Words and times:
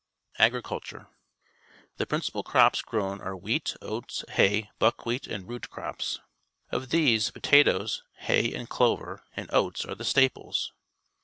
Agriculture.— 0.39 1.09
The 1.97 2.07
principal 2.07 2.41
crops 2.41 2.81
grown 2.81 3.21
are 3.21 3.37
wheat, 3.37 3.75
oats, 3.83 4.25
hay, 4.29 4.71
buckwhe 4.79 5.13
at, 5.17 5.27
and 5.27 5.47
root 5.47 5.69
crops. 5.69 6.19
Of 6.71 6.89
the.se, 6.89 7.31
potatoes, 7.31 8.01
hay 8.21 8.51
and 8.55 8.67
clover, 8.67 9.23
and 9.35 9.47
oats 9.53 9.85
are 9.85 9.93
the 9.93 10.03
staples. 10.03 10.73